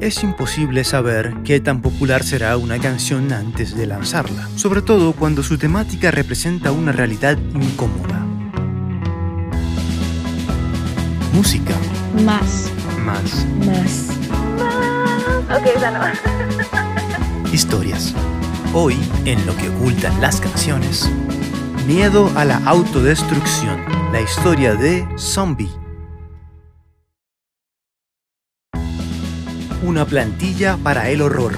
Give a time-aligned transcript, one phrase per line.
[0.00, 5.42] es imposible saber qué tan popular será una canción antes de lanzarla, sobre todo cuando
[5.42, 8.26] su temática representa una realidad incómoda.
[11.32, 11.74] Música.
[12.24, 12.70] Más.
[13.04, 13.46] Más.
[13.66, 14.08] Más.
[15.50, 17.52] Ok, esa no.
[17.52, 18.14] Historias.
[18.72, 21.10] Hoy, en lo que ocultan las canciones,
[21.86, 23.80] Miedo a la autodestrucción,
[24.12, 25.79] la historia de Zombie.
[29.82, 31.54] Una plantilla para el horror.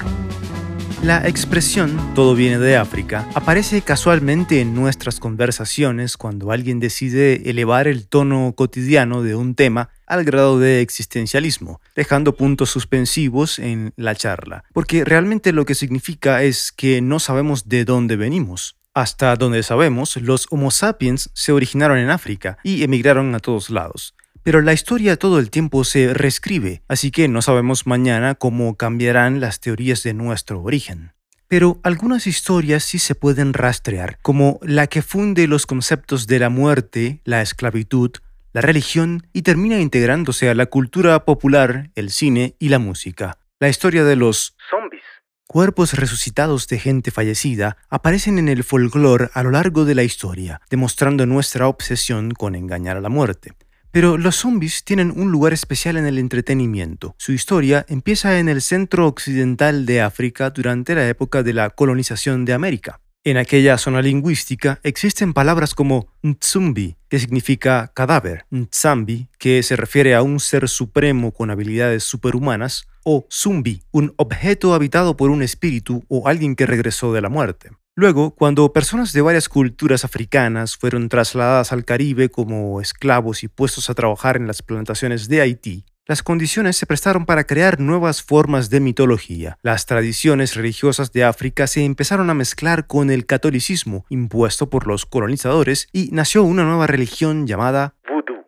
[1.03, 7.89] La expresión todo viene de África aparece casualmente en nuestras conversaciones cuando alguien decide elevar
[7.89, 14.15] el tono cotidiano de un tema al grado de existencialismo, dejando puntos suspensivos en la
[14.15, 18.77] charla, porque realmente lo que significa es que no sabemos de dónde venimos.
[18.93, 24.15] Hasta donde sabemos, los Homo sapiens se originaron en África y emigraron a todos lados.
[24.43, 29.39] Pero la historia todo el tiempo se reescribe, así que no sabemos mañana cómo cambiarán
[29.39, 31.13] las teorías de nuestro origen.
[31.47, 36.49] Pero algunas historias sí se pueden rastrear, como la que funde los conceptos de la
[36.49, 38.11] muerte, la esclavitud,
[38.51, 43.37] la religión y termina integrándose a la cultura popular, el cine y la música.
[43.59, 45.03] La historia de los zombies.
[45.47, 50.59] Cuerpos resucitados de gente fallecida aparecen en el folclore a lo largo de la historia,
[50.69, 53.53] demostrando nuestra obsesión con engañar a la muerte.
[53.93, 57.13] Pero los zombies tienen un lugar especial en el entretenimiento.
[57.19, 62.43] Su historia empieza en el centro occidental de África durante la época de la colonización
[62.43, 63.01] de América.
[63.23, 70.15] En aquella zona lingüística existen palabras como Ntsumbi, que significa cadáver, Ntsambi, que se refiere
[70.15, 76.03] a un ser supremo con habilidades superhumanas, o Zumbi, un objeto habitado por un espíritu
[76.07, 77.69] o alguien que regresó de la muerte.
[77.95, 83.87] Luego, cuando personas de varias culturas africanas fueron trasladadas al Caribe como esclavos y puestos
[83.91, 88.71] a trabajar en las plantaciones de Haití, las condiciones se prestaron para crear nuevas formas
[88.71, 89.59] de mitología.
[89.61, 95.05] Las tradiciones religiosas de África se empezaron a mezclar con el catolicismo impuesto por los
[95.05, 98.43] colonizadores y nació una nueva religión llamada Voodoo.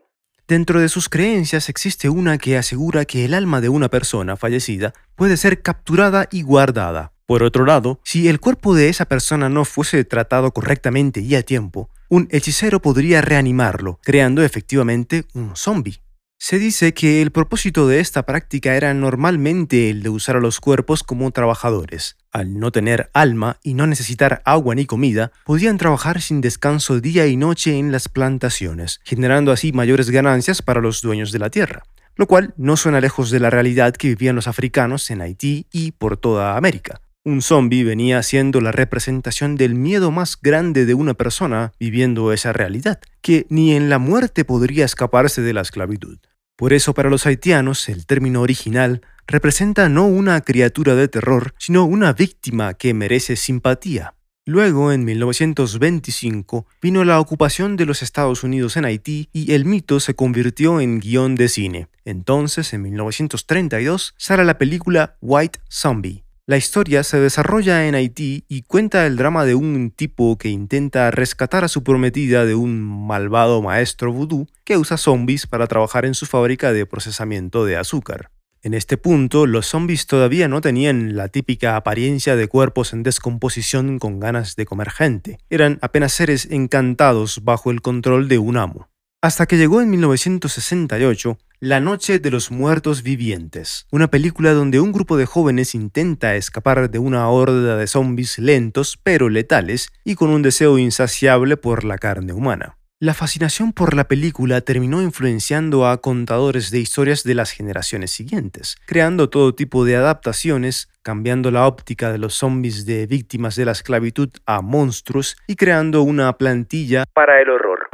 [0.47, 4.93] Dentro de sus creencias existe una que asegura que el alma de una persona fallecida
[5.15, 7.14] puede ser capturada y guardada.
[7.27, 11.41] Por otro lado, si el cuerpo de esa persona no fuese tratado correctamente y a
[11.41, 16.01] tiempo, un hechicero podría reanimarlo, creando efectivamente un zombie.
[16.37, 20.59] Se dice que el propósito de esta práctica era normalmente el de usar a los
[20.59, 22.17] cuerpos como trabajadores.
[22.31, 27.25] Al no tener alma y no necesitar agua ni comida, podían trabajar sin descanso día
[27.25, 31.81] y noche en las plantaciones, generando así mayores ganancias para los dueños de la tierra,
[32.17, 35.93] lo cual no suena lejos de la realidad que vivían los africanos en Haití y
[35.93, 37.01] por toda América.
[37.27, 42.53] Un zombie venía siendo la representación del miedo más grande de una persona viviendo esa
[42.53, 46.19] realidad, que ni en la muerte podría escaparse de la esclavitud.
[46.55, 51.85] Por eso para los haitianos el término original representa no una criatura de terror, sino
[51.85, 54.13] una víctima que merece simpatía.
[54.45, 59.99] Luego, en 1925, vino la ocupación de los Estados Unidos en Haití y el mito
[59.99, 61.87] se convirtió en guion de cine.
[62.05, 68.61] Entonces, en 1932, sale la película White Zombie, la historia se desarrolla en Haití y
[68.61, 73.63] cuenta el drama de un tipo que intenta rescatar a su prometida de un malvado
[73.63, 78.29] maestro vudú que usa zombies para trabajar en su fábrica de procesamiento de azúcar.
[78.61, 83.97] En este punto, los zombies todavía no tenían la típica apariencia de cuerpos en descomposición
[83.97, 85.39] con ganas de comer gente.
[85.49, 88.89] Eran apenas seres encantados bajo el control de un amo.
[89.21, 94.91] Hasta que llegó en 1968 La Noche de los Muertos Vivientes, una película donde un
[94.91, 100.29] grupo de jóvenes intenta escapar de una horda de zombies lentos pero letales y con
[100.29, 102.77] un deseo insaciable por la carne humana.
[102.99, 108.77] La fascinación por la película terminó influenciando a contadores de historias de las generaciones siguientes,
[108.85, 113.71] creando todo tipo de adaptaciones, cambiando la óptica de los zombies de víctimas de la
[113.71, 117.89] esclavitud a monstruos y creando una plantilla para el horror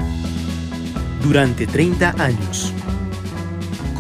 [1.23, 2.73] durante 30 años.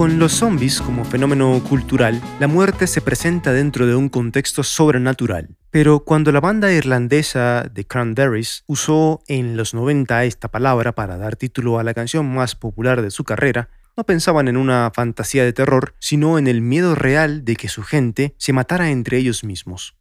[0.01, 5.55] Con los zombies como fenómeno cultural, la muerte se presenta dentro de un contexto sobrenatural.
[5.69, 11.35] Pero cuando la banda irlandesa The Cranberries usó en los 90 esta palabra para dar
[11.35, 15.53] título a la canción más popular de su carrera, no pensaban en una fantasía de
[15.53, 19.95] terror, sino en el miedo real de que su gente se matara entre ellos mismos.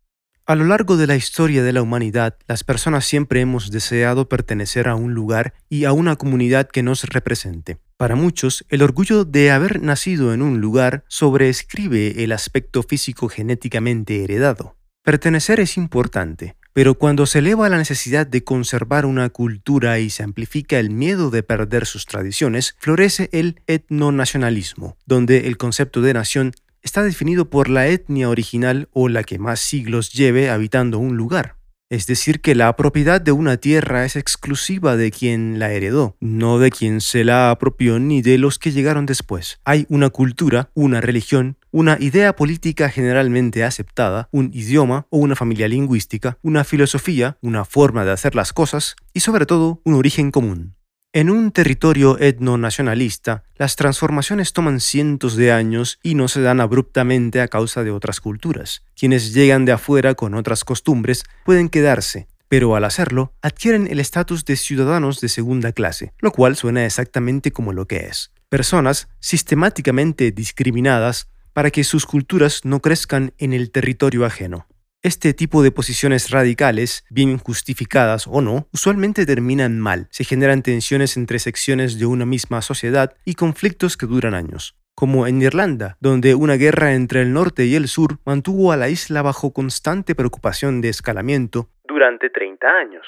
[0.47, 4.88] A lo largo de la historia de la humanidad, las personas siempre hemos deseado pertenecer
[4.88, 7.76] a un lugar y a una comunidad que nos represente.
[8.00, 14.25] Para muchos, el orgullo de haber nacido en un lugar sobreescribe el aspecto físico genéticamente
[14.25, 14.75] heredado.
[15.05, 20.23] Pertenecer es importante, pero cuando se eleva la necesidad de conservar una cultura y se
[20.23, 26.52] amplifica el miedo de perder sus tradiciones, florece el etnonacionalismo, donde el concepto de nación
[26.81, 31.60] está definido por la etnia original o la que más siglos lleve habitando un lugar.
[31.90, 36.60] Es decir, que la propiedad de una tierra es exclusiva de quien la heredó, no
[36.60, 39.58] de quien se la apropió ni de los que llegaron después.
[39.64, 45.66] Hay una cultura, una religión, una idea política generalmente aceptada, un idioma o una familia
[45.66, 50.76] lingüística, una filosofía, una forma de hacer las cosas y sobre todo un origen común.
[51.12, 57.41] En un territorio etno-nacionalista, las transformaciones toman cientos de años y no se dan abruptamente
[57.41, 58.85] a causa de otras culturas.
[58.97, 64.45] Quienes llegan de afuera con otras costumbres pueden quedarse, pero al hacerlo adquieren el estatus
[64.45, 68.31] de ciudadanos de segunda clase, lo cual suena exactamente como lo que es.
[68.49, 74.69] Personas sistemáticamente discriminadas para que sus culturas no crezcan en el territorio ajeno.
[75.02, 80.08] Este tipo de posiciones radicales, bien justificadas o no, usualmente terminan mal.
[80.11, 84.76] Se generan tensiones entre secciones de una misma sociedad y conflictos que duran años.
[84.94, 88.91] Como en Irlanda, donde una guerra entre el norte y el sur mantuvo a la
[88.91, 93.06] isla bajo constante preocupación de escalamiento durante 30 años.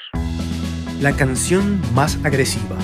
[1.03, 2.79] La canción más agresiva.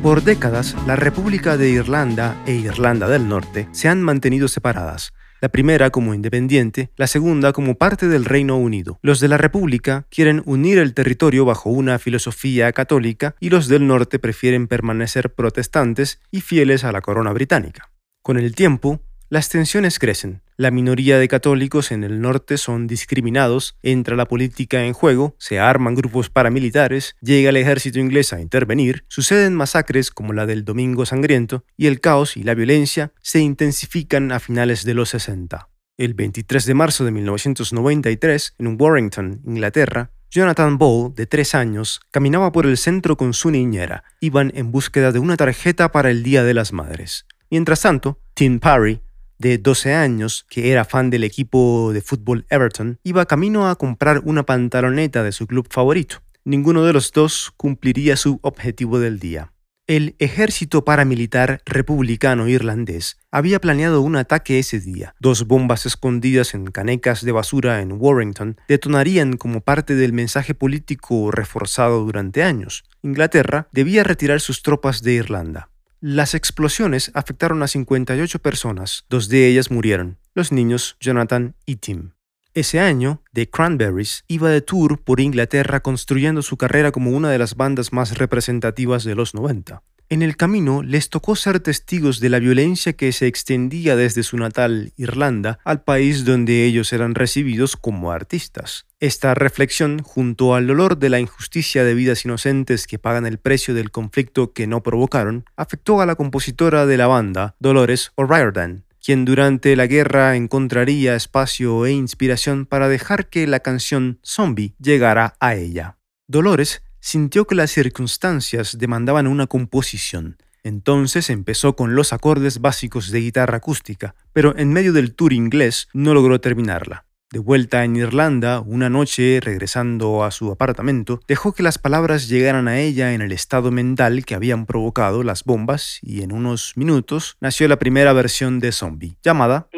[0.00, 5.12] Por décadas, la República de Irlanda e Irlanda del Norte se han mantenido separadas
[5.44, 8.98] la primera como independiente, la segunda como parte del Reino Unido.
[9.02, 13.86] Los de la República quieren unir el territorio bajo una filosofía católica y los del
[13.86, 17.90] norte prefieren permanecer protestantes y fieles a la corona británica.
[18.22, 19.02] Con el tiempo,
[19.34, 20.42] las tensiones crecen.
[20.56, 25.58] La minoría de católicos en el norte son discriminados, entra la política en juego, se
[25.58, 31.04] arman grupos paramilitares, llega el ejército inglés a intervenir, suceden masacres como la del Domingo
[31.04, 35.68] Sangriento y el caos y la violencia se intensifican a finales de los 60.
[35.96, 42.52] El 23 de marzo de 1993, en Warrington, Inglaterra, Jonathan Ball, de tres años, caminaba
[42.52, 44.04] por el centro con su niñera.
[44.20, 47.26] Iban en búsqueda de una tarjeta para el Día de las Madres.
[47.50, 49.00] Mientras tanto, Tim Parry,
[49.38, 54.22] de 12 años, que era fan del equipo de fútbol Everton, iba camino a comprar
[54.24, 56.22] una pantaloneta de su club favorito.
[56.44, 59.54] Ninguno de los dos cumpliría su objetivo del día.
[59.86, 65.14] El ejército paramilitar republicano irlandés había planeado un ataque ese día.
[65.20, 71.30] Dos bombas escondidas en canecas de basura en Warrington detonarían como parte del mensaje político
[71.30, 72.84] reforzado durante años.
[73.02, 75.68] Inglaterra debía retirar sus tropas de Irlanda.
[76.06, 82.10] Las explosiones afectaron a 58 personas, dos de ellas murieron, los niños Jonathan y Tim.
[82.52, 87.38] Ese año, The Cranberries iba de tour por Inglaterra construyendo su carrera como una de
[87.38, 89.82] las bandas más representativas de los 90.
[90.10, 94.36] En el camino les tocó ser testigos de la violencia que se extendía desde su
[94.36, 98.86] natal Irlanda al país donde ellos eran recibidos como artistas.
[99.00, 103.72] Esta reflexión, junto al dolor de la injusticia de vidas inocentes que pagan el precio
[103.72, 109.24] del conflicto que no provocaron, afectó a la compositora de la banda, Dolores O'Riordan, quien
[109.24, 115.54] durante la guerra encontraría espacio e inspiración para dejar que la canción Zombie llegara a
[115.56, 115.96] ella.
[116.26, 120.38] Dolores sintió que las circunstancias demandaban una composición.
[120.62, 125.88] Entonces empezó con los acordes básicos de guitarra acústica, pero en medio del tour inglés
[125.92, 127.04] no logró terminarla.
[127.30, 132.68] De vuelta en Irlanda, una noche, regresando a su apartamento, dejó que las palabras llegaran
[132.68, 137.36] a ella en el estado mental que habían provocado las bombas y en unos minutos
[137.38, 139.68] nació la primera versión de Zombie, llamada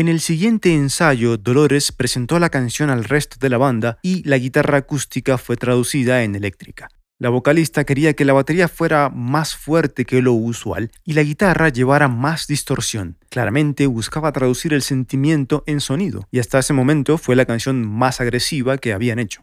[0.00, 4.38] en el siguiente ensayo, Dolores presentó la canción al resto de la banda y la
[4.38, 6.88] guitarra acústica fue traducida en eléctrica.
[7.18, 11.68] La vocalista quería que la batería fuera más fuerte que lo usual y la guitarra
[11.70, 13.16] llevara más distorsión.
[13.28, 18.20] Claramente buscaba traducir el sentimiento en sonido y hasta ese momento fue la canción más
[18.20, 19.40] agresiva que habían hecho.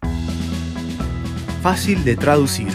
[1.61, 2.69] Fácil de traducir.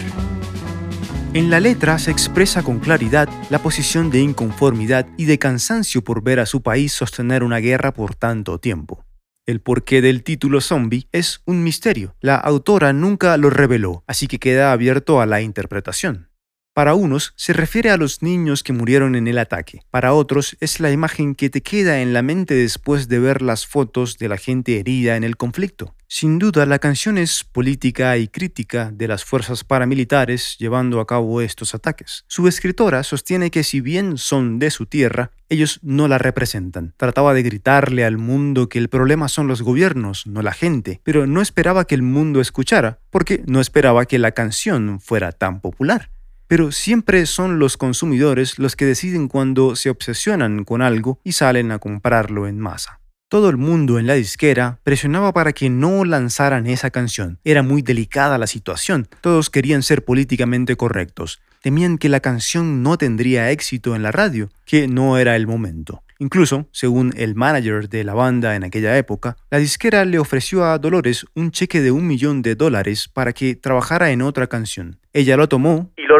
[1.33, 6.21] En la letra se expresa con claridad la posición de inconformidad y de cansancio por
[6.21, 9.05] ver a su país sostener una guerra por tanto tiempo.
[9.45, 12.17] El porqué del título zombie es un misterio.
[12.19, 16.30] La autora nunca lo reveló, así que queda abierto a la interpretación.
[16.73, 20.79] Para unos se refiere a los niños que murieron en el ataque, para otros es
[20.79, 24.37] la imagen que te queda en la mente después de ver las fotos de la
[24.37, 25.93] gente herida en el conflicto.
[26.07, 31.41] Sin duda, la canción es política y crítica de las fuerzas paramilitares llevando a cabo
[31.41, 32.23] estos ataques.
[32.27, 36.93] Su escritora sostiene que si bien son de su tierra, ellos no la representan.
[36.95, 41.27] Trataba de gritarle al mundo que el problema son los gobiernos, no la gente, pero
[41.27, 46.09] no esperaba que el mundo escuchara, porque no esperaba que la canción fuera tan popular
[46.51, 51.71] pero siempre son los consumidores los que deciden cuando se obsesionan con algo y salen
[51.71, 52.99] a comprarlo en masa.
[53.29, 57.39] Todo el mundo en la disquera presionaba para que no lanzaran esa canción.
[57.45, 59.07] Era muy delicada la situación.
[59.21, 61.41] Todos querían ser políticamente correctos.
[61.61, 66.03] Temían que la canción no tendría éxito en la radio, que no era el momento.
[66.19, 70.77] Incluso, según el manager de la banda en aquella época, la disquera le ofreció a
[70.77, 74.99] Dolores un cheque de un millón de dólares para que trabajara en otra canción.
[75.13, 76.10] Ella lo tomó y.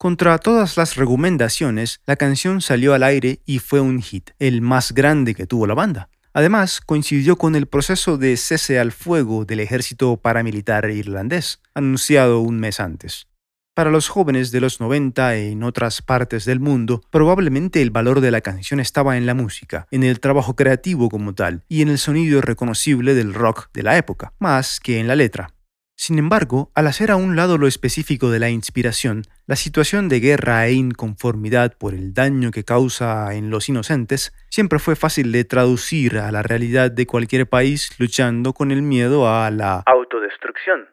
[0.00, 4.92] Contra todas las recomendaciones, la canción salió al aire y fue un hit, el más
[4.92, 6.08] grande que tuvo la banda.
[6.32, 12.58] Además, coincidió con el proceso de cese al fuego del ejército paramilitar irlandés, anunciado un
[12.58, 13.26] mes antes.
[13.74, 18.30] Para los jóvenes de los 90 en otras partes del mundo, probablemente el valor de
[18.30, 21.98] la canción estaba en la música, en el trabajo creativo como tal, y en el
[21.98, 25.52] sonido reconocible del rock de la época, más que en la letra.
[26.02, 30.20] Sin embargo, al hacer a un lado lo específico de la inspiración, la situación de
[30.20, 35.44] guerra e inconformidad por el daño que causa en los inocentes siempre fue fácil de
[35.44, 40.88] traducir a la realidad de cualquier país luchando con el miedo a la autodestrucción.